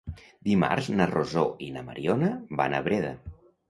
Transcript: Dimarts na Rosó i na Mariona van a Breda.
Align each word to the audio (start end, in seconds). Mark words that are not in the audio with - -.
Dimarts 0.47 0.87
na 0.95 1.07
Rosó 1.13 1.45
i 1.69 1.71
na 1.79 1.87
Mariona 1.93 2.35
van 2.63 2.79
a 2.79 2.85
Breda. 2.91 3.19